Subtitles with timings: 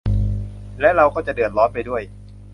[0.79, 2.01] และเราก็จะเดือดร้อนไปด้วย